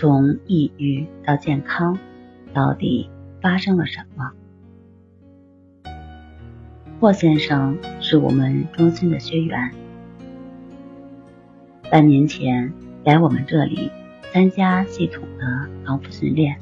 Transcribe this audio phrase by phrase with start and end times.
[0.00, 1.98] 从抑郁到健康，
[2.54, 3.10] 到底
[3.42, 4.32] 发生了什么？
[6.98, 9.70] 霍先生是我们中心的学员，
[11.90, 12.72] 半年前
[13.04, 13.90] 来我们这里
[14.32, 16.56] 参加系统的康复训练。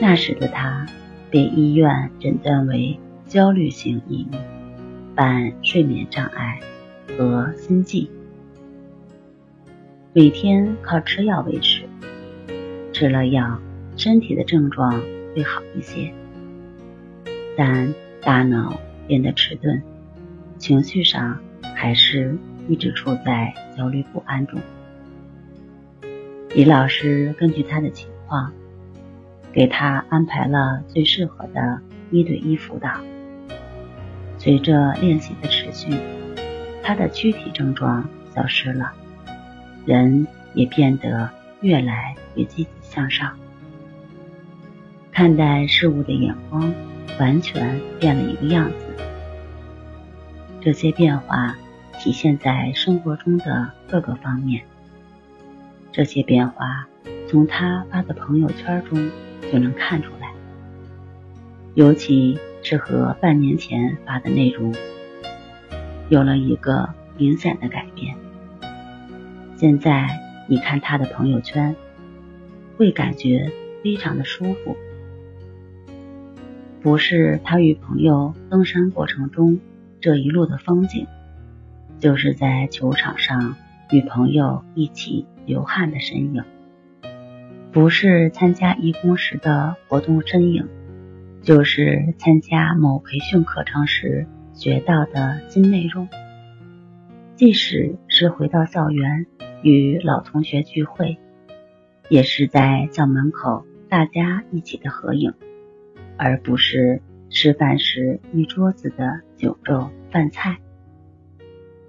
[0.00, 0.86] 那时的他
[1.28, 4.36] 被医院诊断为焦虑型抑郁，
[5.16, 6.60] 伴睡眠障碍
[7.18, 8.08] 和心悸。
[10.18, 11.84] 每天靠吃药维持，
[12.92, 13.56] 吃了药，
[13.96, 15.00] 身体的症状
[15.32, 16.12] 会好一些，
[17.56, 19.80] 但大脑变得迟钝，
[20.58, 21.38] 情绪上
[21.76, 24.60] 还是一直处在焦虑不安中。
[26.52, 28.52] 李老师根据他的情况，
[29.52, 31.80] 给他安排了最适合的
[32.10, 32.90] 一对一辅导。
[34.36, 35.96] 随着练习的持续，
[36.82, 38.92] 他的躯体症状消失了。
[39.88, 41.30] 人也变得
[41.62, 43.34] 越来越积极向上，
[45.10, 46.70] 看待事物的眼光
[47.18, 48.86] 完全变了一个样子。
[50.60, 51.56] 这些变化
[51.98, 54.62] 体现在生活中的各个方面。
[55.90, 56.86] 这些变化
[57.26, 59.10] 从他发的朋友圈中
[59.50, 60.30] 就能看出来，
[61.72, 64.74] 尤其是和半年前发的内容
[66.10, 68.14] 有了一个明显的改变。
[69.58, 70.08] 现在
[70.46, 71.74] 你看他的朋友圈，
[72.76, 73.50] 会感觉
[73.82, 74.76] 非常的舒服。
[76.80, 79.58] 不是他与朋友登山过程中
[80.00, 81.08] 这一路的风景，
[81.98, 83.56] 就是在球场上
[83.90, 86.44] 与朋友一起流汗的身影；
[87.72, 90.68] 不是参加义工时的活动身影，
[91.42, 94.24] 就是参加某培训课程时
[94.54, 96.08] 学到的新内容。
[97.34, 99.26] 即使是回到校园。
[99.62, 101.18] 与老同学聚会，
[102.08, 105.34] 也是在校门口大家一起的合影，
[106.16, 110.58] 而不是吃饭时一桌子的酒肉饭菜。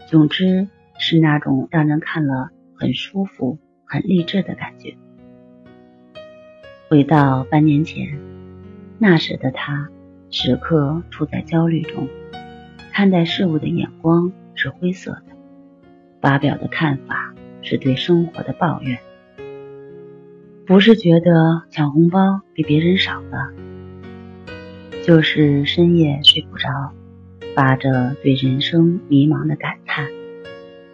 [0.07, 4.97] 总之是那种让人看了很舒服、很励志的感觉。
[6.89, 8.19] 回到半年前，
[8.97, 9.89] 那时的他
[10.31, 12.07] 时刻处在焦虑中，
[12.91, 15.35] 看待事物的眼光是灰色的，
[16.19, 17.28] 发表的看法。
[17.61, 18.97] 是对生活的抱怨，
[20.65, 23.51] 不是觉得抢红包比别人少了，
[25.05, 26.67] 就是深夜睡不着，
[27.55, 30.07] 发着对人生迷茫的感叹，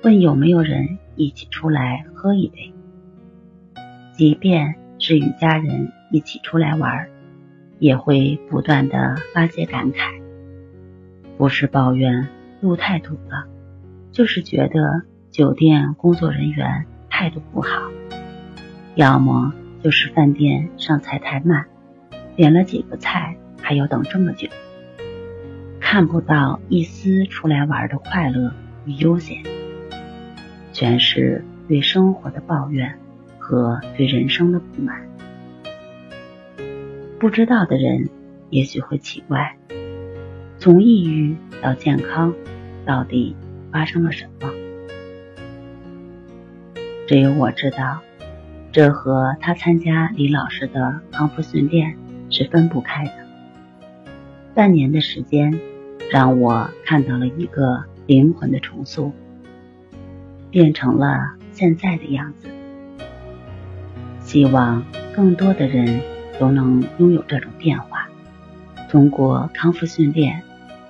[0.04, 2.74] 问有没有人一起出来喝一杯。
[4.14, 7.08] 即便是与家人一起出来玩，
[7.80, 10.20] 也会不断的发些感慨，
[11.38, 12.28] 不是抱怨
[12.60, 13.48] 路太堵了，
[14.12, 15.04] 就是觉得。
[15.36, 17.92] 酒店工作人员态度不好，
[18.96, 19.54] 要么
[19.84, 21.66] 就是饭店上菜太慢，
[22.38, 24.48] 点了几个菜还要等这么久，
[25.82, 28.54] 看不到一丝出来玩的快乐
[28.86, 29.44] 与悠闲，
[30.72, 32.98] 全是对生活的抱怨
[33.38, 35.06] 和对人生的不满。
[37.20, 38.10] 不知道的人
[38.52, 39.58] 也许会奇怪，
[40.58, 42.34] 从抑郁到健康，
[42.86, 43.36] 到底
[43.70, 44.50] 发生了什么？
[47.08, 48.02] 只有我知道，
[48.72, 51.96] 这和他参加李老师的康复训练
[52.32, 53.12] 是分不开的。
[54.56, 55.60] 半年的时间，
[56.12, 59.14] 让我看到了一个灵魂的重塑，
[60.50, 62.50] 变成了现在的样子。
[64.22, 64.84] 希望
[65.16, 66.02] 更多的人
[66.40, 68.10] 都能拥有这种变化，
[68.90, 70.42] 通过康复训练，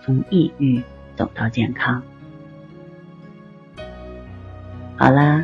[0.01, 0.81] 从抑郁
[1.17, 2.01] 走到健康。
[4.95, 5.43] 好啦。